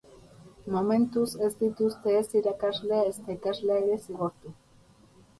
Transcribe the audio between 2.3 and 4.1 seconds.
irakaslea ezta ikaslea ere